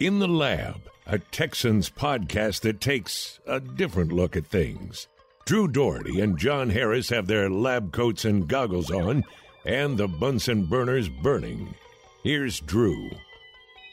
[0.00, 5.08] In the Lab, a Texans podcast that takes a different look at things.
[5.44, 9.24] Drew Doherty and John Harris have their lab coats and goggles on,
[9.64, 11.74] and the Bunsen burners burning.
[12.22, 13.10] Here's Drew.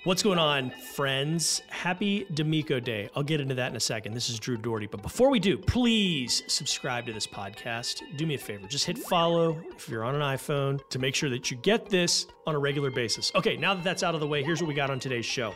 [0.03, 1.63] What's going on, friends?
[1.69, 3.09] Happy DeMeco Day.
[3.15, 4.13] I'll get into that in a second.
[4.13, 4.85] This is Drew Doherty.
[4.85, 8.03] But before we do, please subscribe to this podcast.
[8.15, 8.67] Do me a favor.
[8.67, 12.27] Just hit follow if you're on an iPhone to make sure that you get this
[12.45, 13.31] on a regular basis.
[13.33, 15.55] Okay, now that that's out of the way, here's what we got on today's show.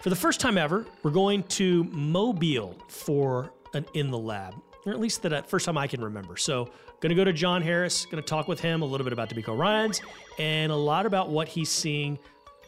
[0.00, 4.54] For the first time ever, we're going to Mobile for an In the Lab,
[4.86, 6.36] or at least the first time I can remember.
[6.36, 9.12] So, going to go to John Harris, going to talk with him a little bit
[9.12, 10.00] about DeMeco Ryans
[10.38, 12.16] and a lot about what he's seeing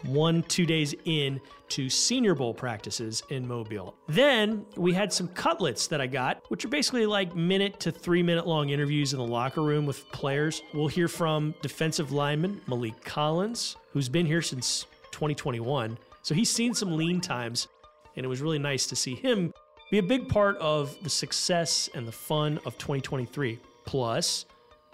[0.02, 3.94] one, two days in to Senior Bowl practices in Mobile.
[4.08, 8.24] Then we had some cutlets that I got, which are basically like minute to three
[8.24, 10.62] minute long interviews in the locker room with players.
[10.74, 15.96] We'll hear from defensive lineman Maliek Collins, who's been here since 2021.
[16.22, 17.68] So he's seen some lean times,
[18.16, 19.52] and it was really nice to see him
[19.90, 23.58] be a big part of the success and the fun of 2023.
[23.84, 24.46] Plus,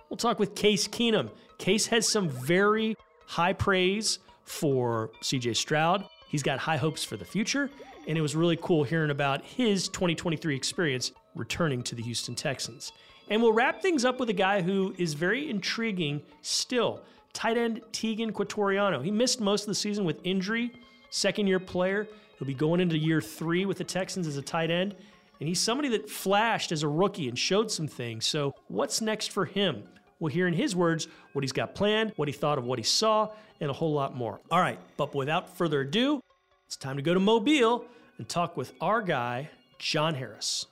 [0.08, 1.30] we'll talk with Case Keenum.
[1.58, 2.96] Case has some very
[3.26, 6.06] high praise for CJ Stroud.
[6.28, 7.70] He's got high hopes for the future,
[8.06, 12.92] and it was really cool hearing about his 2023 experience returning to the Houston Texans.
[13.28, 17.02] And we'll wrap things up with a guy who is very intriguing still
[17.32, 19.04] tight end Teagan Quitoriano.
[19.04, 20.72] He missed most of the season with injury,
[21.16, 22.06] second year player.
[22.38, 24.94] He'll be going into year three with the Texans as a tight end.
[25.40, 28.26] And he's somebody that flashed as a rookie and showed some things.
[28.26, 29.84] So, what's next for him?
[30.18, 32.82] We'll hear in his words what he's got planned, what he thought of what he
[32.82, 33.28] saw,
[33.60, 34.40] and a whole lot more.
[34.50, 36.20] All right, but without further ado,
[36.66, 37.84] it's time to go to Mobile
[38.16, 40.66] and talk with our guy, John Harris.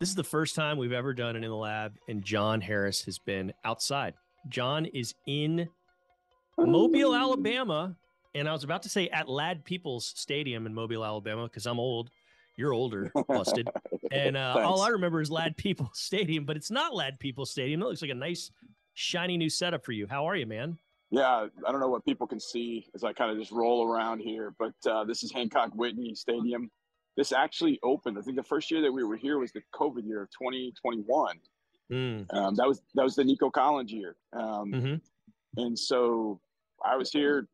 [0.00, 3.02] This is the first time we've ever done it in the lab, and John Harris
[3.04, 4.14] has been outside.
[4.48, 5.68] John is in
[6.58, 7.96] Mobile, Alabama,
[8.34, 12.10] and I was about to say at Ladd-Peebles Stadium in Mobile, Alabama, because I'm old.
[12.56, 13.68] You're older, busted.
[14.10, 17.82] and uh, all I remember is Ladd-Peebles Stadium, but it's not Ladd-Peebles Stadium.
[17.82, 18.50] It looks like a nice,
[18.94, 20.06] shiny new setup for you.
[20.06, 20.78] How are you, man?
[21.10, 24.20] Yeah, I don't know what people can see as I kind of just roll around
[24.20, 26.70] here, but uh, this is Hancock Whitney Stadium.
[27.16, 28.16] This actually opened.
[28.16, 31.36] I think the first year that we were here was the COVID year of 2021.
[31.92, 32.32] Mm.
[32.32, 35.60] Um, that was that was the Nico Collins year, um, mm-hmm.
[35.60, 36.40] and so
[36.84, 37.48] I was here,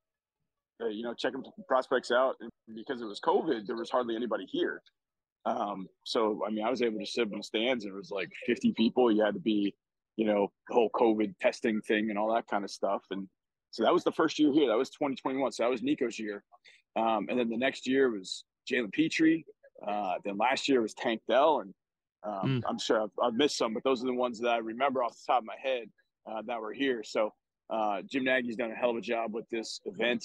[0.81, 2.37] you know, checking prospects out.
[2.41, 4.83] And because it was COVID, there was hardly anybody here.
[5.45, 8.11] Um, so I mean, I was able to sit in the stands, and it was
[8.11, 9.13] like 50 people.
[9.13, 9.75] You had to be,
[10.17, 13.29] you know, the whole COVID testing thing and all that kind of stuff, and
[13.77, 14.69] so that was the first year here.
[14.69, 15.53] That was 2021.
[15.53, 16.43] So that was Nico's year.
[16.97, 19.45] Um, and then the next year was Jalen Pitre.
[19.87, 21.61] Uh, then last year was Tank Dell.
[21.61, 21.75] And
[22.25, 22.63] um, mm.
[22.67, 25.13] I'm sure I've, I've, missed some, but those are the ones that I remember off
[25.13, 25.91] the top of my head
[26.27, 27.03] uh, that were here.
[27.05, 27.35] So
[27.69, 30.25] uh, Jim Nagy's done a hell of a job with this event.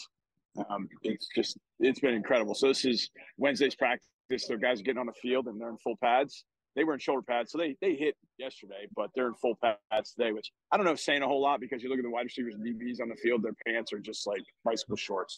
[0.69, 2.56] Um, it's just, it's been incredible.
[2.56, 4.07] So this is Wednesday's practice.
[4.38, 6.45] So guys are getting on the field and they're in full pads
[6.75, 10.13] they were in shoulder pads, so they they hit yesterday, but they're in full pads
[10.13, 12.09] today, which I don't know if saying a whole lot because you look at the
[12.09, 15.38] wide receivers and DBs on the field, their pants are just like bicycle shorts.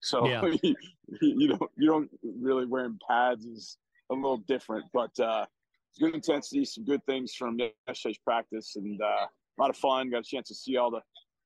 [0.00, 0.42] So yeah.
[0.62, 0.74] you,
[1.20, 3.76] you don't you don't really wearing pads is
[4.10, 5.44] a little different, but uh,
[5.98, 10.10] good intensity, some good things from yesterday's practice, and uh, a lot of fun.
[10.10, 11.00] Got a chance to see all the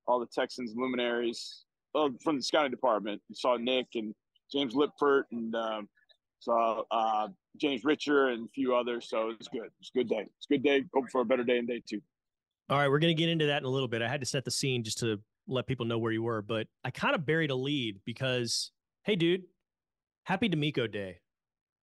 [0.06, 1.63] all the Texans luminaries
[1.94, 3.22] well, from the scouting department.
[3.28, 4.14] You saw Nick and
[4.52, 5.88] James Liipfert and um,
[6.40, 9.08] saw uh, James Richer and a few others.
[9.08, 9.70] So it's good.
[9.80, 10.26] It's a good day.
[10.36, 10.84] It's a good day.
[10.92, 12.00] Hope for a better day in day two.
[12.70, 14.02] All right, we're going to get into that in a little bit.
[14.02, 16.66] I had to set the scene just to let people know where you were, but
[16.82, 18.70] I kind of buried a lead because,
[19.02, 19.42] hey, dude,
[20.24, 21.18] happy DeMeco Day.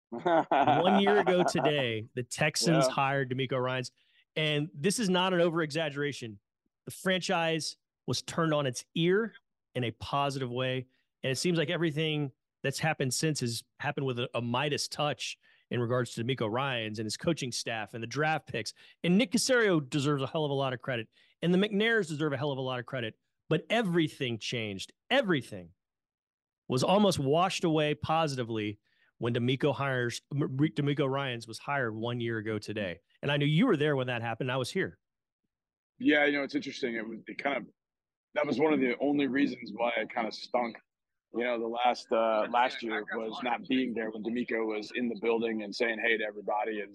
[0.09, 2.93] One year ago today, the Texans yeah.
[2.93, 3.91] hired DeMeco Ryans,
[4.35, 6.39] and this is not an over exaggeration.
[6.85, 9.33] The franchise was turned on its ear
[9.75, 10.85] in a positive way,
[11.23, 12.31] and it seems like everything
[12.63, 15.37] that's happened since has happened with a, a Midas touch
[15.71, 18.73] in regards to Miko Ryans and his coaching staff and the draft picks.
[19.03, 21.07] And Nick Caserio deserves a hell of a lot of credit.
[21.41, 23.15] And the McNairs deserve a hell of a lot of credit.
[23.49, 24.91] But everything changed.
[25.09, 25.69] Everything
[26.67, 28.79] was almost washed away positively
[29.17, 32.99] when DeMeco hires DeMeco Ryans was hired one year ago today.
[33.21, 34.51] And I knew you were there when that happened.
[34.51, 34.97] I was here.
[35.99, 36.95] Yeah, you know, it's interesting.
[36.95, 37.63] It was it kind of
[38.35, 40.77] that was one of the only reasons why it kind of stunk
[41.33, 45.07] you know, the last uh, last year was not being there when DeMeco was in
[45.07, 46.91] the building and saying hey to everybody, and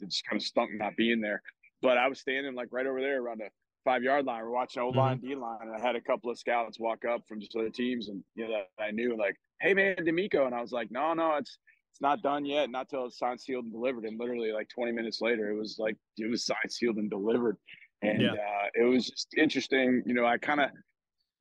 [0.00, 1.42] it's kind of stunk not being there.
[1.80, 3.48] But I was standing like right over there around the
[3.84, 4.42] five yard line.
[4.42, 5.28] We're watching O line, mm-hmm.
[5.28, 8.08] D line, and I had a couple of scouts walk up from just other teams,
[8.08, 11.14] and you know that I knew like, hey man, DeMeco, and I was like, no,
[11.14, 11.58] no, it's
[11.92, 14.04] it's not done yet, not till it's signed, sealed, and delivered.
[14.04, 17.56] And literally like 20 minutes later, it was like it was signed, sealed, and delivered.
[18.02, 18.32] And yeah.
[18.32, 20.02] uh, it was just interesting.
[20.06, 20.70] You know, I kind of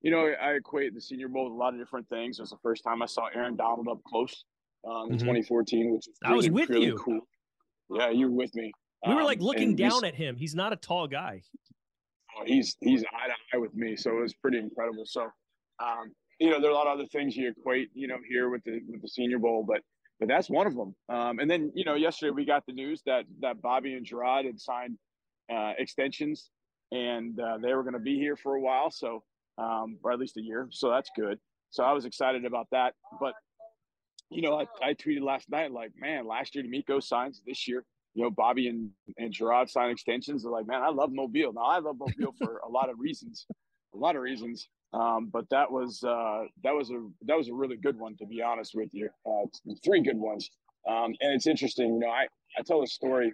[0.02, 2.40] you know, I equate the Senior Bowl with a lot of different things.
[2.40, 4.44] It was the first time I saw Aaron Donald up close.
[4.88, 5.26] um, in mm-hmm.
[5.26, 6.98] 2014, which was I was with really you.
[6.98, 7.22] Cool.
[7.90, 8.72] Yeah, you were with me.
[9.08, 10.36] We were like um, looking down at him.
[10.36, 11.42] He's not a tall guy.
[12.38, 15.04] Oh, he's he's eye to eye with me, so it was pretty incredible.
[15.06, 15.24] So,
[15.80, 18.50] um, you know, there are a lot of other things you equate, you know, here
[18.50, 19.82] with the with the Senior Bowl, but
[20.20, 20.96] but that's one of them.
[21.10, 24.46] Um, and then you know, yesterday we got the news that that Bobby and Gerard
[24.46, 24.98] had signed
[25.54, 26.50] uh, extensions,
[26.92, 29.24] and uh, they were going to be here for a while, so
[29.58, 30.68] um, or at least a year.
[30.72, 31.40] So that's good.
[31.70, 32.94] So I was excited about that.
[33.20, 33.34] But
[34.30, 37.86] you know, I, I tweeted last night like, man, last year DeMeco signs, this year,
[38.14, 40.44] you know, Bobby and and Gerard sign extensions.
[40.44, 41.54] They're like, man, I love Mobile.
[41.54, 43.46] Now I love Mobile for a lot of reasons,
[43.94, 44.68] a lot of reasons.
[44.94, 48.26] Um, but that was uh, that was a that was a really good one to
[48.26, 49.10] be honest with you.
[49.26, 49.46] Uh,
[49.84, 50.50] three good ones,
[50.90, 51.94] um, and it's interesting.
[51.94, 52.28] You know, I
[52.58, 53.34] I tell the story,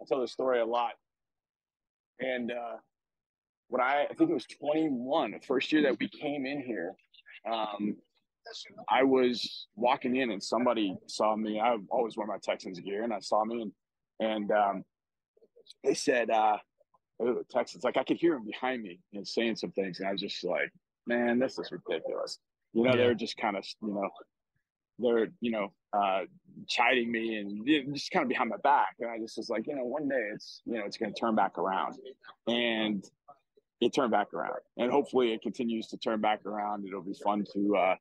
[0.00, 0.92] I tell the story a lot,
[2.20, 2.76] and uh,
[3.68, 6.94] when I I think it was 21, the first year that we came in here,
[7.50, 7.96] um,
[8.88, 11.60] I was walking in and somebody saw me.
[11.60, 13.72] I always wear my Texans gear, and I saw me and
[14.20, 14.84] and um,
[15.84, 16.56] they said, uh,
[17.20, 20.12] oh, Texans, like I could hear them behind me and saying some things, and I
[20.12, 20.70] was just like,
[21.06, 22.38] man, this is ridiculous.
[22.72, 22.96] You know, yeah.
[22.96, 24.08] they're just kind of, you know,
[24.98, 26.22] they're, you know, uh,
[26.68, 28.96] chiding me and just kind of behind my back.
[29.00, 31.18] And I just was like, you know, one day it's, you know, it's going to
[31.18, 31.94] turn back around.
[32.46, 33.04] And
[33.80, 34.60] it turned back around.
[34.76, 36.86] And hopefully it continues to turn back around.
[36.86, 37.94] It'll be fun to uh,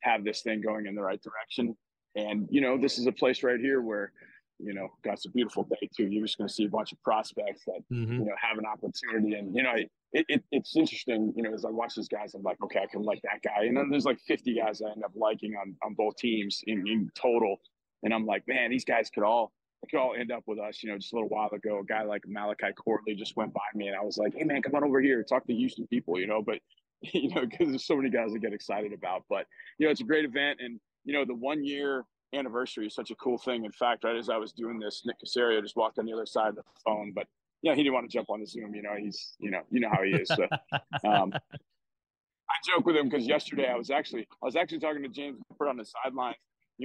[0.00, 1.76] have this thing going in the right direction.
[2.14, 4.12] And, you know, this is a place right here where,
[4.58, 6.06] you know, got a beautiful day too.
[6.06, 8.12] You're just going to see a bunch of prospects that mm-hmm.
[8.12, 9.74] you know have an opportunity, and you know,
[10.12, 11.32] it, it, it's interesting.
[11.36, 13.64] You know, as I watch these guys, I'm like, okay, I can like that guy,
[13.64, 16.86] and then there's like 50 guys I end up liking on on both teams in,
[16.86, 17.56] in total,
[18.02, 19.52] and I'm like, man, these guys could all
[19.90, 20.82] could all end up with us.
[20.82, 23.60] You know, just a little while ago, a guy like Malachi Corley just went by
[23.74, 26.18] me, and I was like, hey man, come on over here, talk to Houston people.
[26.18, 26.58] You know, but
[27.00, 29.24] you know, because there's so many guys I get excited about.
[29.28, 29.46] But
[29.78, 32.04] you know, it's a great event, and you know, the one year
[32.34, 33.64] anniversary is such a cool thing.
[33.64, 36.26] In fact, right as I was doing this, Nick Caserio just walked on the other
[36.26, 37.26] side of the phone, but
[37.62, 38.74] yeah, he didn't want to jump on the Zoom.
[38.74, 40.28] You know, he's you know you know how he is.
[40.28, 40.44] So,
[41.08, 45.08] um, I joke with him because yesterday I was actually I was actually talking to
[45.08, 46.34] James on the sideline,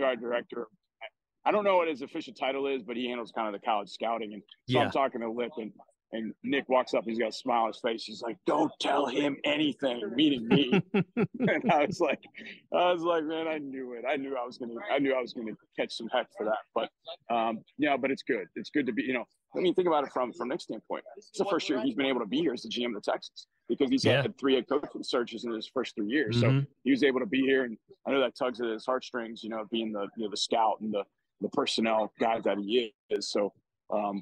[0.03, 0.67] art director.
[1.45, 3.89] I don't know what his official title is, but he handles kind of the college
[3.89, 4.85] scouting, and so yeah.
[4.85, 5.71] I'm talking to Lip, and
[6.11, 8.03] and Nick walks up, he's got a smile on his face.
[8.03, 10.81] He's like, "Don't tell him anything," meaning me.
[10.93, 12.23] and I was like,
[12.73, 14.05] I was like, man, I knew it.
[14.09, 16.57] I knew I was gonna, I knew I was gonna catch some heck for that.
[16.73, 16.89] But
[17.33, 18.47] um, yeah, but it's good.
[18.55, 19.25] It's good to be, you know.
[19.55, 21.03] I mean, think about it from from Nick's standpoint.
[21.17, 23.11] It's the first year he's been able to be here as the GM of the
[23.11, 24.21] Texans because he's yeah.
[24.21, 26.37] had three head coaching searches in his first three years.
[26.37, 26.59] Mm-hmm.
[26.59, 27.77] So he was able to be here, and
[28.07, 29.43] I know that tugs at his heartstrings.
[29.43, 31.03] You know, being the you know the scout and the
[31.41, 33.29] the personnel guy that he is.
[33.29, 33.53] So
[33.93, 34.21] um,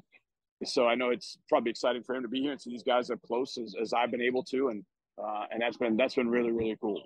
[0.64, 3.10] so I know it's probably exciting for him to be here and see these guys
[3.10, 4.84] up close as, as I've been able to, and
[5.22, 7.02] uh, and that's been that's been really really cool.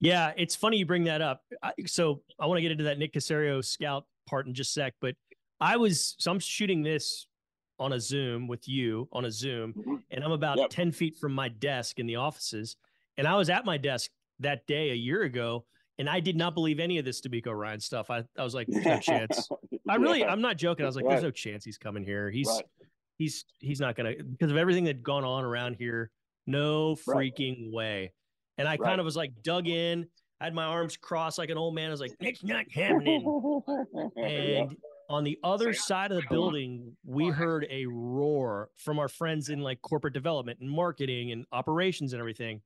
[0.00, 1.42] Yeah, it's funny you bring that up.
[1.62, 4.80] I, so I want to get into that Nick Caserio scout part in just a
[4.80, 5.14] sec, but
[5.60, 7.26] I was so I'm shooting this
[7.78, 9.96] on a Zoom with you on a Zoom, mm-hmm.
[10.10, 10.70] and I'm about yep.
[10.70, 12.76] ten feet from my desk in the offices,
[13.16, 14.10] and I was at my desk
[14.40, 15.64] that day a year ago,
[16.02, 18.10] and I did not believe any of this DeMeco Ryan stuff.
[18.10, 19.48] I, I was like, there's no chance.
[19.88, 20.32] I really, yeah.
[20.32, 20.84] I'm not joking.
[20.84, 21.12] I was like, right.
[21.12, 22.28] there's no chance he's coming here.
[22.28, 22.64] He's, right.
[23.18, 26.10] he's, he's not going to, because of everything that had gone on around here.
[26.48, 27.72] No freaking right.
[27.72, 28.12] way.
[28.58, 30.08] And I kind of was like dug in,
[30.40, 31.86] I had my arms crossed like an old man.
[31.86, 33.24] I was like, it's not happening.
[34.16, 34.76] and
[35.08, 39.60] on the other side of the building, we heard a roar from our friends in
[39.60, 42.60] like corporate development and marketing and operations and everything.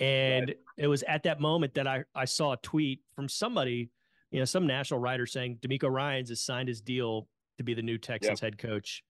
[0.00, 0.58] And right.
[0.76, 3.90] it was at that moment that I, I saw a tweet from somebody,
[4.30, 7.82] you know, some national writer saying DeMeco Ryans has signed his deal to be the
[7.82, 8.52] new Texans yep.
[8.52, 9.04] head coach.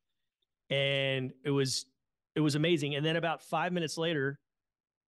[0.71, 1.87] And it was
[2.35, 2.97] it was amazing.
[2.97, 4.39] And then about five minutes later,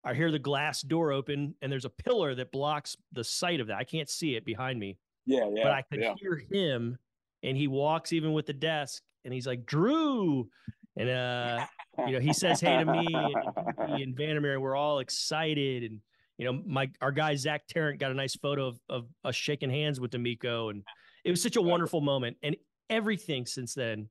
[0.05, 3.67] I hear the glass door open and there's a pillar that blocks the sight of
[3.67, 3.77] that.
[3.77, 4.99] I can't see it behind me.
[5.27, 5.65] Yeah, yeah.
[5.65, 6.15] But I could yeah.
[6.19, 6.99] hear him
[7.43, 10.49] and he walks even with the desk and he's like, Drew.
[10.97, 11.67] And uh,
[12.07, 13.35] you know, he says hey to me and,
[14.03, 15.83] and Vandermeer, and we're all excited.
[15.85, 16.01] And
[16.39, 19.71] you know, my our guy Zach Tarrant got a nice photo of of us shaking
[19.71, 20.83] hands with DeMeco, and
[21.25, 22.37] it was such a wonderful moment.
[22.43, 22.57] And
[22.89, 24.09] everything since then,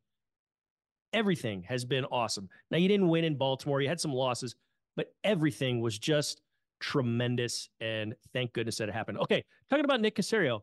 [1.14, 2.50] everything has been awesome.
[2.72, 4.56] Now you didn't win in Baltimore, you had some losses,
[4.96, 6.42] but everything was just
[6.80, 7.70] tremendous.
[7.80, 9.20] And thank goodness that it happened.
[9.20, 10.62] Okay, talking about Nick Caserio.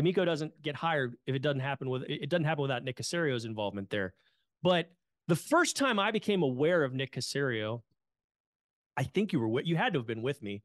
[0.00, 3.44] DeMeco doesn't get hired if it doesn't happen with it doesn't happen without Nick Caserio's
[3.44, 4.14] involvement there.
[4.62, 4.90] But
[5.28, 7.82] the first time I became aware of Nick Caserio,
[8.96, 10.62] I think you were you had to have been with me,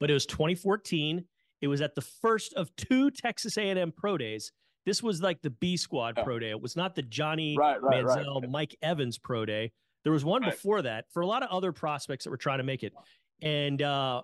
[0.00, 1.24] but it was 2014.
[1.60, 4.52] It was at the first of two Texas A&M pro days.
[4.86, 6.24] This was like the B squad yeah.
[6.24, 6.50] pro day.
[6.50, 8.50] It was not the Johnny right, right, Manziel, right.
[8.50, 9.72] Mike Evans pro day.
[10.04, 12.64] There was one before that for a lot of other prospects that were trying to
[12.64, 12.94] make it.
[13.42, 14.22] And uh,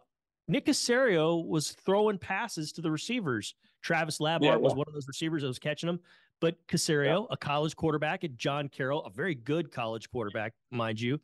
[0.49, 3.55] Nick Caserio was throwing passes to the receivers.
[3.83, 4.57] Travis Labhart yeah, yeah.
[4.57, 6.01] was one of those receivers that was catching them.
[6.41, 7.27] But Caserio, yeah.
[7.31, 11.21] a college quarterback, and John Carroll, a very good college quarterback, mind you,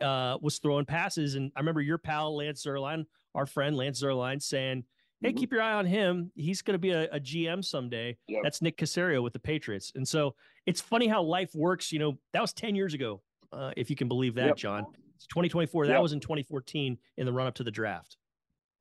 [0.00, 1.34] uh, was throwing passes.
[1.34, 4.84] And I remember your pal Lance Zierlein, our friend Lance Zierlein, saying,
[5.20, 5.38] "Hey, mm-hmm.
[5.38, 6.30] keep your eye on him.
[6.34, 8.40] He's going to be a, a, GM someday." Yep.
[8.42, 9.92] That's Nick Caserio with the Patriots.
[9.94, 10.34] And so
[10.66, 11.90] it's funny how life works.
[11.90, 14.56] You know, that was ten years ago, uh, if you can believe that, yep.
[14.56, 14.86] John.
[15.16, 15.84] It's 2024.
[15.84, 15.94] Yep.
[15.94, 18.16] That was in 2014 in the run up to the draft.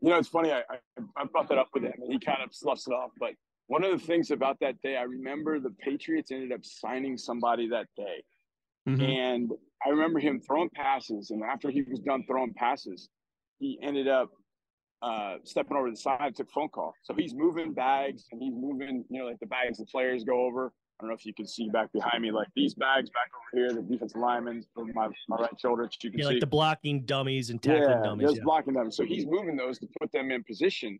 [0.02, 0.54] You know, it's funny.
[0.54, 0.78] I, I,
[1.18, 3.12] I brought that up with him, and he kind of sloughs it off.
[3.20, 3.34] But
[3.70, 7.70] one of the things about that day, I remember the Patriots ended up signing somebody
[7.70, 8.24] that day.
[8.88, 9.02] Mm-hmm.
[9.04, 9.52] And
[9.86, 11.30] I remember him throwing passes.
[11.30, 13.10] And after he was done throwing passes,
[13.60, 14.32] he ended up
[15.04, 16.96] uh, stepping over the side, took a phone call.
[17.04, 20.46] So he's moving bags and he's moving, you know, like the bags the players go
[20.46, 20.74] over.
[21.00, 23.68] I don't know if you can see back behind me, like these bags back over
[23.68, 25.88] here, the defensive linemen from my, my right shoulder.
[26.02, 26.32] You can yeah, see.
[26.32, 28.32] like the blocking dummies and tackling yeah, dummies.
[28.34, 28.96] Yeah, blocking dummies.
[28.96, 31.00] So he's moving those to put them in position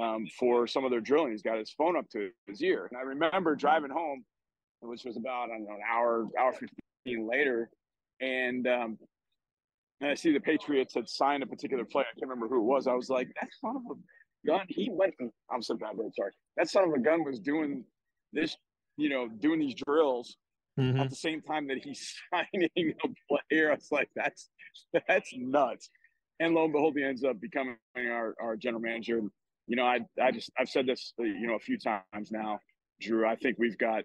[0.00, 1.32] um, for some of their drilling.
[1.32, 2.88] He's got his phone up to his ear.
[2.90, 4.24] And I remember driving home,
[4.80, 7.70] which was about, I don't know, an hour, hour 15 later.
[8.20, 8.98] And, um,
[10.00, 12.06] and I see the Patriots had signed a particular player.
[12.10, 12.86] I can't remember who it was.
[12.86, 14.66] I was like, that son of a gun.
[14.68, 15.14] He went,
[15.50, 16.32] I'm so bad, sorry.
[16.56, 17.84] That son of a gun was doing
[18.32, 18.56] this
[18.98, 20.36] you know, doing these drills
[20.78, 21.00] mm-hmm.
[21.00, 23.08] at the same time that he's signing a
[23.48, 23.70] player.
[23.70, 24.50] I was like, that's
[25.08, 25.88] that's nuts.
[26.40, 29.22] And lo and behold, he ends up becoming our, our general manager.
[29.68, 32.58] You know, I I just I've said this you know a few times now,
[33.00, 33.26] Drew.
[33.26, 34.02] I think we've got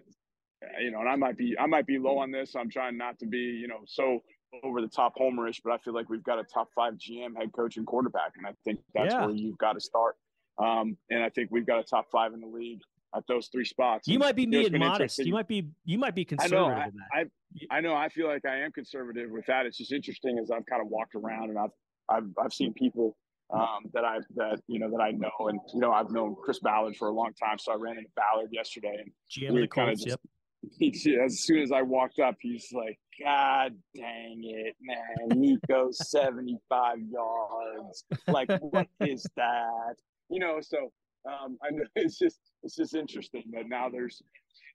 [0.80, 2.54] you know, and I might be I might be low on this.
[2.54, 4.20] I'm trying not to be you know so
[4.62, 7.52] over the top homerish, but I feel like we've got a top five GM, head
[7.52, 9.26] coach, and quarterback, and I think that's yeah.
[9.26, 10.16] where you've got to start.
[10.62, 12.80] Um, and I think we've got a top five in the league
[13.16, 14.06] at those three spots.
[14.06, 15.18] You and, might be being modest.
[15.18, 16.60] You might be you might be conservative.
[16.60, 16.94] I know.
[17.12, 17.94] I, I, I, know.
[17.94, 19.66] I feel like I am conservative with that.
[19.66, 21.70] It's just interesting as I've kind of walked around and I've
[22.08, 23.16] I've I've seen people
[23.54, 26.58] um, that I that you know that I know and you know I've known Chris
[26.58, 27.58] Ballard for a long time.
[27.58, 30.08] So I ran into Ballard yesterday and GM we kind of just.
[30.08, 30.20] Yep.
[30.78, 35.38] He, as soon as I walked up, he's like, God dang it, man.
[35.38, 38.04] Nico, 75 yards.
[38.26, 39.96] Like, what is that?
[40.30, 40.90] You know, so
[41.28, 44.22] um, I know it's just it's just interesting that now there's,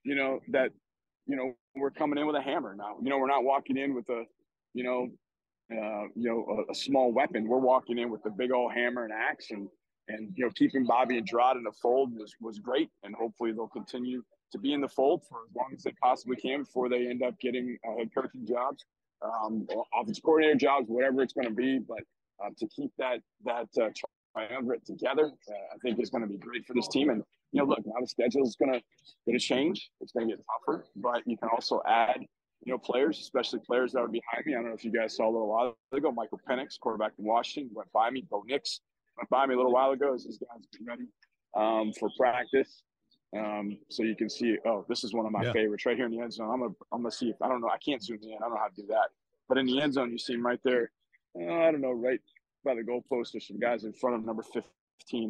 [0.04, 0.70] you know, that
[1.26, 2.96] you know we're coming in with a hammer now.
[3.02, 4.22] You know, we're not walking in with a,
[4.74, 5.08] you know,
[5.72, 7.46] uh, you know, a, a small weapon.
[7.46, 9.68] We're walking in with the big old hammer and axe, and
[10.08, 13.52] and you know, keeping Bobby and Gerard in the fold was was great, and hopefully
[13.52, 14.22] they'll continue
[14.52, 17.22] to be in the fold for as long as they possibly can before they end
[17.22, 18.84] up getting uh, head coaching jobs,
[19.22, 21.78] um, offensive coordinator jobs, whatever it's going to be.
[21.78, 22.00] But
[22.44, 23.90] uh, to keep that that uh,
[24.34, 27.10] triumvirate together, uh, I think is going to be great for this team.
[27.10, 27.22] And
[27.52, 28.82] you know, look, now the schedule is going to
[29.26, 29.90] going to change.
[30.00, 32.20] It's going to get tougher, but you can also add
[32.64, 34.54] you know players, especially players that are behind me.
[34.54, 37.24] I don't know if you guys saw a little while ago, Michael Penix, quarterback in
[37.24, 38.24] Washington, went by me.
[38.30, 38.80] Bo Nix
[39.16, 41.08] went by me a little while ago as these guys get ready
[41.56, 42.82] um, for practice.
[43.36, 45.52] Um, so you can see, oh, this is one of my yeah.
[45.52, 46.50] favorites right here in the end zone.
[46.50, 48.34] I'm gonna, I'm gonna see if I don't know, I can't zoom in.
[48.34, 49.10] I don't know how to do that,
[49.48, 50.90] but in the end zone, you see him right there.
[51.40, 52.20] Uh, I don't know, right
[52.64, 53.32] by the goalpost.
[53.32, 54.62] There's some guys in front of number 15.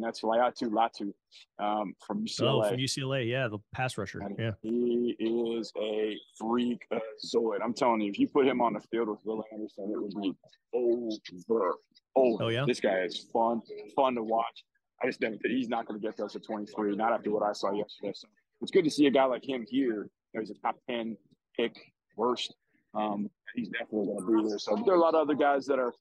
[0.01, 1.13] That's Laiatu Latu
[1.59, 2.65] um, from UCLA.
[2.65, 3.27] Oh, from UCLA.
[3.27, 4.19] Yeah, the pass rusher.
[4.19, 4.51] And yeah.
[4.61, 7.59] He is a freak uh, zoid.
[7.63, 10.21] I'm telling you, if you put him on the field with Will Anderson, it would
[10.21, 10.33] be
[10.73, 11.75] over.
[12.15, 12.43] Over.
[12.43, 12.65] Oh, yeah.
[12.67, 13.61] This guy is fun,
[13.95, 14.63] fun to watch.
[15.01, 17.53] I just don't he's not going to get those at 23, not after what I
[17.53, 18.11] saw yesterday.
[18.13, 18.27] So
[18.61, 20.09] it's good to see a guy like him here.
[20.37, 21.17] he's a top 10
[21.57, 21.75] pick,
[22.15, 22.53] worst.
[22.93, 24.59] Um, he's definitely going to be there.
[24.59, 25.93] So there are a lot of other guys that are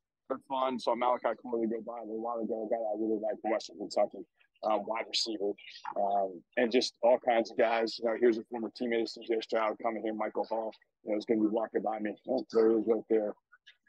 [0.48, 0.78] fun.
[0.78, 4.24] Saw Malachi Corley go by a while ago, a guy I really like Western Kentucky,
[4.64, 5.52] um, wide receiver,
[5.96, 7.98] um, and just all kinds of guys.
[7.98, 10.72] You know, here's a former teammate of CJ Stroud coming here, Michael Hall.
[11.04, 12.14] You know, is going to be walking by me.
[12.28, 13.32] Oh, there he is right there.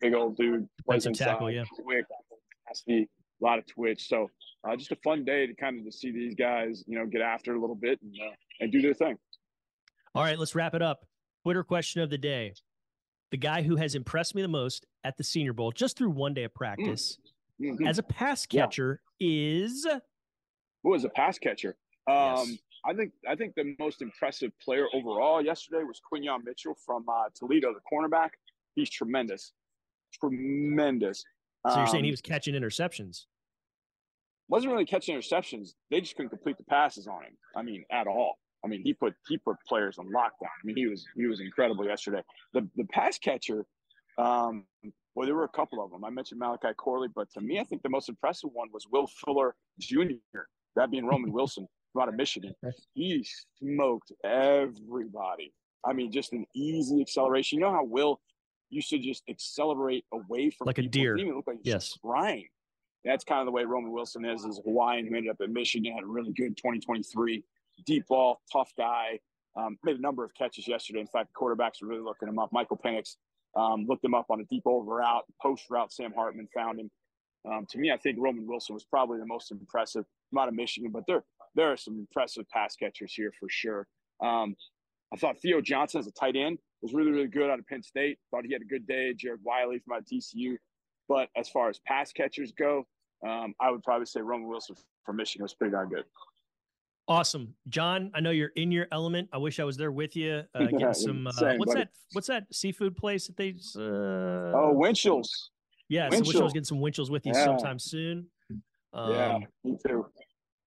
[0.01, 0.67] Big old dude.
[0.85, 1.63] Plays inside, tackle, yeah.
[1.83, 2.05] Quick,
[2.67, 3.09] nasty,
[3.41, 4.07] a lot of twitch.
[4.07, 4.29] So
[4.67, 7.21] uh, just a fun day to kind of to see these guys, you know, get
[7.21, 9.17] after a little bit and, uh, and do their thing.
[10.15, 11.05] All right, let's wrap it up.
[11.43, 12.53] Twitter question of the day
[13.31, 16.33] the guy who has impressed me the most at the Senior Bowl, just through one
[16.33, 17.17] day of practice,
[17.59, 17.87] mm-hmm.
[17.87, 19.63] as a pass catcher, yeah.
[19.63, 19.87] is
[20.83, 21.75] who is a pass catcher?
[22.07, 22.57] Um, yes.
[22.85, 27.29] I think I think the most impressive player overall yesterday was Quinyon Mitchell from uh,
[27.33, 28.29] Toledo, the cornerback.
[28.75, 29.53] He's tremendous,
[30.19, 31.23] tremendous.
[31.69, 33.25] So you're saying he um, was catching interceptions?
[34.49, 35.75] Wasn't really catching interceptions.
[35.91, 37.37] They just couldn't complete the passes on him.
[37.55, 38.39] I mean, at all.
[38.63, 40.43] I mean, he put he put players on lockdown.
[40.43, 42.21] I mean, he was he was incredible yesterday.
[42.53, 43.65] The the pass catcher,
[44.17, 44.65] um,
[45.15, 46.05] well, there were a couple of them.
[46.05, 49.07] I mentioned Malachi Corley, but to me, I think the most impressive one was Will
[49.07, 50.41] Fuller Jr.
[50.75, 51.67] That being Roman Wilson
[51.99, 52.53] out of Michigan.
[52.93, 53.25] He
[53.59, 55.53] smoked everybody.
[55.85, 57.57] I mean, just an easy acceleration.
[57.57, 58.21] You know how Will
[58.69, 60.87] used to just accelerate away from like people.
[60.87, 61.17] a deer.
[61.17, 62.47] It even looked like yes, crying.
[63.03, 65.49] That's kind of the way Roman Wilson is, as a Hawaiian who ended up at
[65.49, 67.43] Michigan, had a really good 2023.
[67.85, 69.19] Deep ball, tough guy.
[69.57, 71.01] Um, made a number of catches yesterday.
[71.01, 72.49] In fact, quarterbacks are really looking him up.
[72.53, 73.15] Michael Penix
[73.57, 75.91] um, looked him up on a deep over route, post route.
[75.91, 76.89] Sam Hartman found him.
[77.49, 80.05] Um, to me, I think Roman Wilson was probably the most impressive.
[80.31, 81.23] I'm out of Michigan, but there
[81.55, 83.87] there are some impressive pass catchers here for sure.
[84.23, 84.55] Um,
[85.13, 87.83] I thought Theo Johnson as a tight end was really, really good out of Penn
[87.83, 88.19] State.
[88.29, 89.13] Thought he had a good day.
[89.13, 90.55] Jared Wiley from out TCU.
[91.09, 92.85] But as far as pass catchers go,
[93.27, 96.05] um, I would probably say Roman Wilson from Michigan was pretty darn good.
[97.07, 98.11] Awesome, John.
[98.13, 99.29] I know you're in your element.
[99.33, 101.27] I wish I was there with you, uh, getting some.
[101.27, 101.85] Uh, Same, what's buddy.
[101.85, 101.89] that?
[102.13, 103.55] What's that seafood place that they?
[103.75, 105.51] Uh, oh, Wintzell's.
[105.89, 107.43] Yeah, so I wish I was getting some Wintzell's with you yeah.
[107.43, 108.27] sometime soon.
[108.93, 110.05] Um, yeah, me too.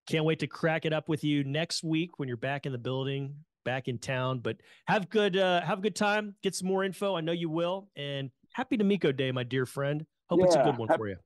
[0.06, 2.78] Can't wait to crack it up with you next week when you're back in the
[2.78, 4.40] building, back in town.
[4.40, 6.34] But have good, uh, have a good time.
[6.42, 7.16] Get some more info.
[7.16, 7.88] I know you will.
[7.96, 10.04] And happy DeMeco Day, my dear friend.
[10.28, 11.16] Hope yeah, it's a good one happy, for you.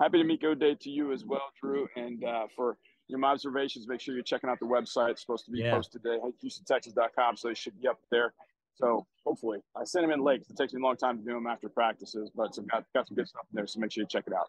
[0.00, 1.88] Happy DeMeco Day to you as well, Drew.
[1.96, 2.78] And uh, for
[3.10, 5.10] your observations, make sure you're checking out the website.
[5.10, 5.74] It's supposed to be yeah.
[5.74, 7.36] posted today, HoustonTexans.com.
[7.36, 8.32] So they should be up there.
[8.74, 11.32] So hopefully, I sent them in late it takes me a long time to do
[11.32, 13.66] them after practices, but I've got, got some good stuff in there.
[13.66, 14.48] So make sure you check it out.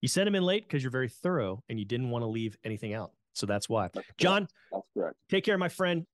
[0.00, 2.56] You sent them in late because you're very thorough and you didn't want to leave
[2.64, 3.12] anything out.
[3.34, 3.90] So that's why.
[3.92, 5.16] That's John, that's correct.
[5.28, 6.06] Take care, my friend.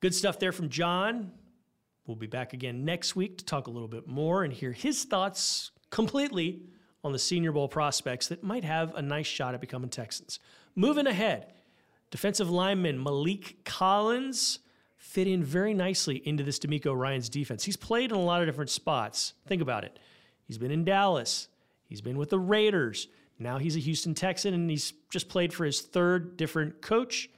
[0.00, 1.32] Good stuff there from John.
[2.06, 5.04] We'll be back again next week to talk a little bit more and hear his
[5.04, 6.62] thoughts completely
[7.02, 10.38] on the Senior Bowl prospects that might have a nice shot at becoming Texans.
[10.74, 11.52] Moving ahead,
[12.10, 14.60] defensive lineman Maliek Collins
[14.96, 17.64] fit in very nicely into this DeMeco Ryans defense.
[17.64, 19.34] He's played in a lot of different spots.
[19.46, 19.98] Think about it.
[20.46, 21.48] He's been in Dallas.
[21.88, 23.08] He's been with the Raiders.
[23.38, 27.30] Now he's a Houston Texan, and he's just played for his third different coach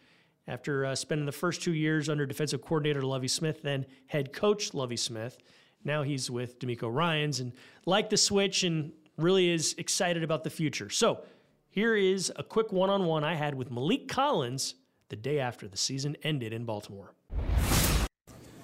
[0.49, 4.75] after uh, spending the first two years under defensive coordinator Lovie Smith, then head coach
[4.75, 5.38] Lovie Smith.
[5.85, 7.52] Now he's with DeMeco Ryans and
[7.87, 10.90] like the switch and really is excited about the future.
[10.90, 11.21] So
[11.69, 14.75] here is a quick one on one I had with Maliek Collins
[15.09, 17.12] the day after the season ended in Baltimore.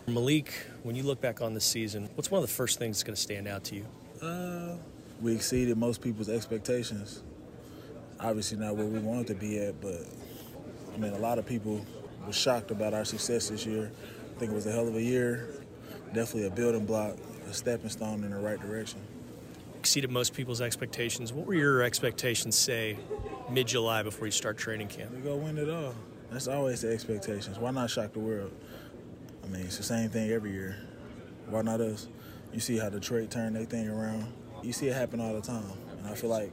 [0.06, 0.48] Maliek,
[0.82, 3.14] when you look back on the season, what's one of the first things that's going
[3.14, 3.86] to stand out to you?
[4.22, 4.76] Uh,
[5.20, 7.22] we exceeded most people's expectations.
[8.18, 10.06] Obviously, not where we wanted to be at, but
[10.94, 11.84] I mean, a lot of people
[12.26, 13.92] were shocked about our success this year.
[14.34, 15.48] I think it was a hell of a year.
[16.14, 17.16] Definitely a building block,
[17.48, 19.00] a stepping stone in the right direction.
[19.88, 21.32] Exceeded most people's expectations.
[21.32, 22.98] What were your expectations, say,
[23.48, 25.12] mid July before you start training camp?
[25.14, 25.94] We go win it all.
[26.30, 27.58] That's always the expectations.
[27.58, 28.52] Why not shock the world?
[29.42, 30.76] I mean, it's the same thing every year.
[31.48, 32.06] Why not us?
[32.52, 34.30] You see how Detroit turned their thing around
[34.62, 35.64] you see it happen all the time.
[35.98, 36.52] And I feel like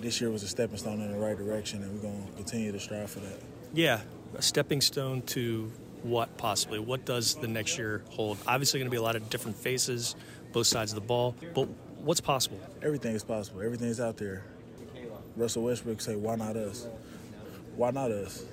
[0.00, 2.72] this year was a stepping stone in the right direction, and we're going to continue
[2.72, 3.40] to strive for that.
[3.74, 4.00] Yeah,
[4.36, 6.78] a stepping stone to what possibly?
[6.78, 8.38] What does the next year hold?
[8.46, 10.14] Obviously, going to be a lot of different faces,
[10.52, 11.68] both sides of the ball, but
[12.02, 12.60] what's possible?
[12.82, 13.62] Everything is possible.
[13.62, 14.44] Everything is out there.
[15.36, 16.86] Russell Westbrook say, "Why not us?
[17.76, 18.44] Why not us?"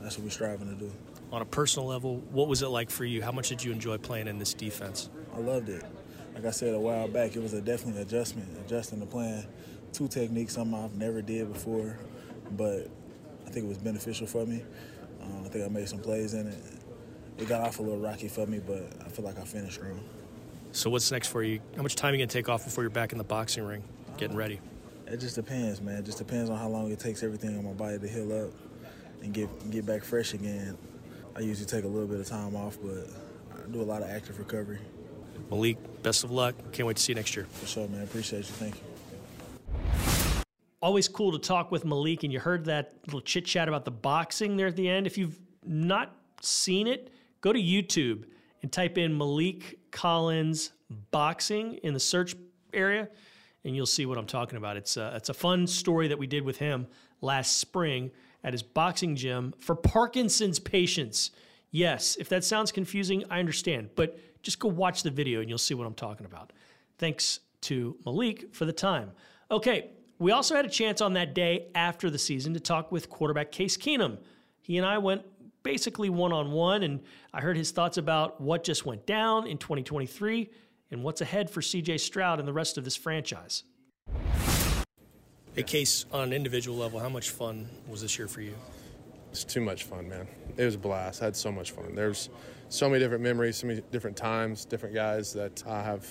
[0.00, 0.90] That's what we're striving to do.
[1.32, 3.22] On a personal level, what was it like for you?
[3.22, 5.10] How much did you enjoy playing in this defense?
[5.34, 5.84] I loved it
[6.36, 9.46] like I said a while back, it was a definitely adjustment, adjusting the plan.
[9.94, 11.98] Two techniques, something I've never did before,
[12.50, 12.90] but
[13.46, 14.62] I think it was beneficial for me.
[15.22, 16.62] Uh, I think I made some plays in it.
[17.38, 20.04] It got off a little rocky for me, but I feel like I finished strong.
[20.76, 21.60] So what's next for you?
[21.74, 23.82] How much time are you gonna take off before you're back in the boxing ring,
[24.18, 24.60] getting ready?
[25.06, 26.00] It just depends, man.
[26.00, 28.50] It just depends on how long it takes everything on my body to heal up
[29.22, 30.76] and get get back fresh again.
[31.34, 33.08] I usually take a little bit of time off, but
[33.54, 34.78] I do a lot of active recovery.
[35.50, 36.54] Maliek, best of luck.
[36.72, 37.46] Can't wait to see you next year.
[37.52, 38.02] For sure, man.
[38.02, 38.44] Appreciate you.
[38.44, 40.42] Thank you.
[40.82, 43.90] Always cool to talk with Maliek, and you heard that little chit chat about the
[43.90, 45.06] boxing there at the end.
[45.06, 47.10] If you've not seen it,
[47.40, 48.24] go to YouTube
[48.60, 50.72] and type in Maliek Collins
[51.10, 52.36] boxing in the search
[52.74, 53.08] area,
[53.64, 54.76] and you'll see what I'm talking about.
[54.76, 56.86] It's a, it's a fun story that we did with him
[57.22, 58.10] last spring
[58.44, 61.30] at his boxing gym for Parkinson's patients.
[61.70, 65.56] Yes, if that sounds confusing, I understand, but just go watch the video and you'll
[65.56, 66.52] see what I'm talking about.
[66.98, 69.12] Thanks to Maliek for the time.
[69.50, 73.08] Okay, we also had a chance on that day after the season to talk with
[73.08, 74.18] quarterback Case Keenum.
[74.60, 75.22] He and I went
[75.66, 77.00] basically one on one, and
[77.34, 80.48] I heard his thoughts about what just went down in 2023
[80.92, 83.64] and what's ahead for CJ Stroud and the rest of this franchise.
[85.56, 88.54] A Case, on an individual level, how much fun was this year for you?
[89.32, 90.28] It's too much fun, man.
[90.56, 91.20] It was a blast.
[91.20, 91.96] I had so much fun.
[91.96, 92.30] There's
[92.68, 96.06] so many different memories, so many different times, different guys that I have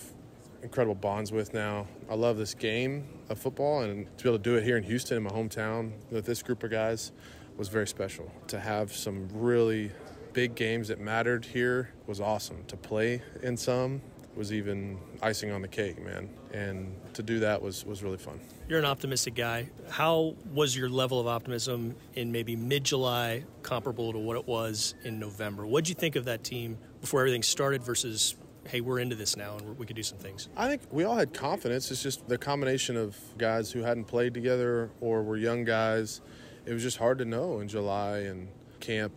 [0.64, 1.88] incredible bonds with now.
[2.10, 4.84] I love this game of football, and to be able to do it here in
[4.84, 7.14] Houston, in my hometown, with this group of guys,
[7.58, 8.32] was very special.
[8.48, 9.92] To have some really
[10.34, 12.64] big games that mattered here was awesome.
[12.68, 14.02] To play in some
[14.36, 16.30] was even icing on the cake, man.
[16.54, 18.40] And to do that was, was really fun.
[18.68, 19.70] You're an optimistic guy.
[19.90, 24.96] How was your level of optimism in maybe mid July comparable to what it was
[25.04, 25.66] in November?
[25.66, 28.36] What did you think of that team before everything started versus,
[28.68, 30.50] hey, we're into this now and we could do some things?
[30.58, 31.90] I think we all had confidence.
[31.92, 36.20] It's just the combination of guys who hadn't played together or were young guys.
[36.66, 38.48] It was just hard to know in July and
[38.80, 39.14] camp,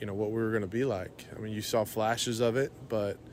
[0.00, 1.26] you know, what we were going to be like.
[1.36, 3.18] I mean, you saw flashes of it, but–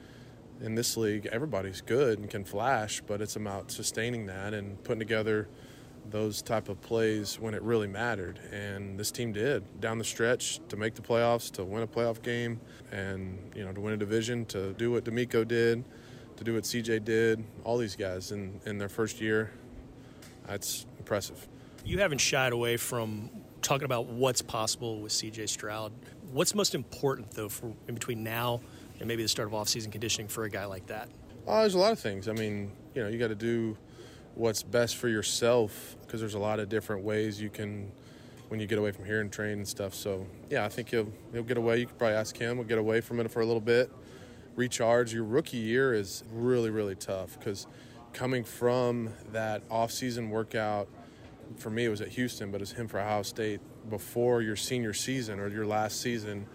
[0.62, 5.00] in this league, everybody's good and can flash, but it's about sustaining that and putting
[5.00, 5.48] together
[6.10, 8.40] those type of plays when it really mattered.
[8.52, 12.22] And this team did down the stretch to make the playoffs, to win a playoff
[12.22, 12.60] game,
[12.92, 15.84] and you know to win a division, to do what DeMeco did,
[16.38, 17.44] to do what CJ did.
[17.64, 19.52] All these guys in in their first year,
[20.48, 21.48] that's impressive.
[21.86, 23.30] You haven't shied away from
[23.62, 25.92] talking about what's possible with CJ Stroud.
[26.32, 28.62] What's most important though for in between now
[29.00, 31.10] and maybe the start of off-season conditioning for a guy like that?
[31.48, 32.28] Oh, there's a lot of things.
[32.28, 33.78] I mean, you know, you got to do
[34.36, 37.92] what's best for yourself because there's a lot of different ways you can
[38.50, 39.94] when you get away from here and train and stuff.
[39.94, 41.80] So yeah, I think he'll he'll get away.
[41.80, 42.58] You could probably ask him.
[42.58, 43.92] We'll get away from it for a little bit,
[44.56, 45.14] recharge.
[45.14, 47.68] Your rookie year is really really tough because
[48.14, 50.88] coming from that off-season workout.
[51.58, 53.60] For me, it was at Houston, but it was him for Ohio State
[53.90, 56.46] before your senior season or your last season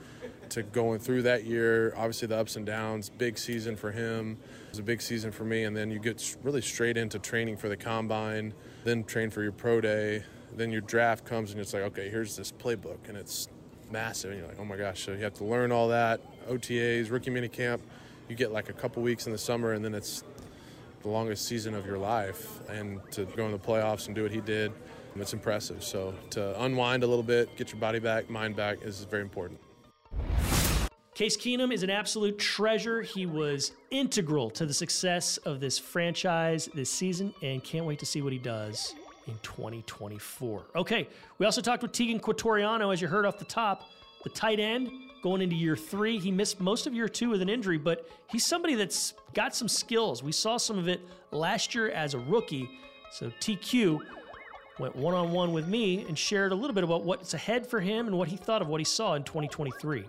[0.51, 1.93] to going through that year.
[1.97, 4.39] Obviously, the ups and downs, big season for him.
[4.67, 5.65] It was a big season for me.
[5.65, 8.55] And then you get really straight into training for the combine,
[8.85, 10.23] then train for your pro day.
[10.57, 13.09] Then your draft comes and it's like, okay, here's this playbook.
[13.09, 13.49] And it's
[13.91, 14.31] massive.
[14.31, 15.05] And you're like, oh my gosh.
[15.05, 17.83] So you have to learn all that OTAs, rookie mini camp.
[18.29, 20.25] You get like a couple weeks in the summer, and then it's
[21.05, 22.61] the longest season of your life.
[22.69, 24.73] And to go in the playoffs and do what he did,
[25.15, 25.85] it's impressive.
[25.85, 29.61] So to unwind a little bit, get your body back, mind back is very important.
[31.15, 33.03] Case Keenum is an absolute treasure.
[33.03, 38.07] He was integral to the success of this franchise this season, and can't wait to
[38.07, 38.95] see what he does
[39.29, 40.65] in 2024.
[40.75, 41.07] Okay,
[41.39, 43.91] we also talked with Teagan Quitoriano, as you heard off the top,
[44.25, 44.91] the tight end
[45.25, 46.19] going into year three.
[46.19, 49.69] He missed most of year two with an injury, but he's somebody that's got some
[49.69, 50.23] skills.
[50.23, 52.69] We saw some of it last year as a rookie.
[53.11, 54.01] So TQ
[54.79, 57.81] went one on one with me and shared a little bit about what's ahead for
[57.81, 60.05] him and what he thought of what he saw in 2023.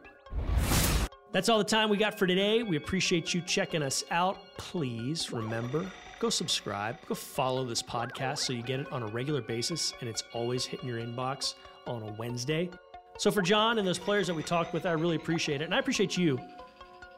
[1.32, 2.62] That's all the time we got for today.
[2.64, 4.38] We appreciate you checking us out.
[4.58, 9.42] Please remember, go subscribe, go follow this podcast so you get it on a regular
[9.42, 11.54] basis and it's always hitting your inbox
[11.88, 12.70] on a Wednesday.
[13.18, 15.66] So, for John and those players that we talked with, I really appreciate it.
[15.66, 16.40] And I appreciate you,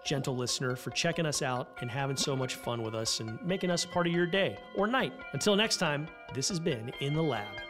[0.06, 3.72] gentle listener, for checking us out and having so much fun with us and making
[3.72, 5.14] us a part of your day or night.
[5.34, 7.67] Until next time, this has been In the Lab.